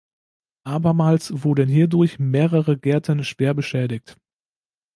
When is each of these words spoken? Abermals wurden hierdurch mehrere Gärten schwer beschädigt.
Abermals 0.63 1.43
wurden 1.43 1.69
hierdurch 1.69 2.17
mehrere 2.17 2.75
Gärten 2.75 3.23
schwer 3.23 3.53
beschädigt. 3.53 4.17